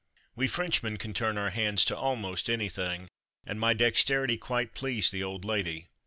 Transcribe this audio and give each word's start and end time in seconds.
We 0.35 0.47
Frenchmen 0.47 0.97
can 0.97 1.13
turn 1.13 1.37
our 1.37 1.51
hands 1.51 1.85
to 1.85 1.95
almost 1.95 2.49
anything, 2.49 3.07
and 3.45 3.59
my 3.59 3.75
dexterity 3.75 4.35
quite 4.35 4.73
pleased 4.73 5.11
the 5.13 5.23
old 5.23 5.45
lady. 5.45 5.89